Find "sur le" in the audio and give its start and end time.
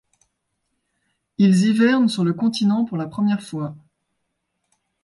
2.09-2.33